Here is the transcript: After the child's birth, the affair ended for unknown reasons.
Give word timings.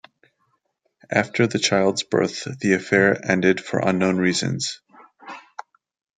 After 1.11 1.45
the 1.45 1.59
child's 1.59 2.01
birth, 2.01 2.45
the 2.59 2.73
affair 2.73 3.23
ended 3.23 3.61
for 3.63 3.77
unknown 3.79 4.17
reasons. 4.17 4.81